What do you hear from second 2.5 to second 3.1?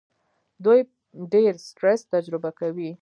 کوي.